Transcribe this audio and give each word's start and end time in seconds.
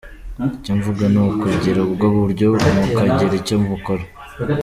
Icyo 0.55 0.71
mvuga 0.77 1.03
ni 1.13 1.19
ukugira 1.27 1.79
ubwo 1.87 2.05
buryo, 2.15 2.47
mukagira 2.75 3.33
icyo 3.41 3.55
mukora. 3.65 4.03